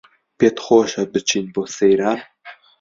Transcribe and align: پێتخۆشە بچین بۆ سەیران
پێتخۆشە 0.37 1.03
بچین 1.13 1.45
بۆ 1.53 1.63
سەیران 1.75 2.19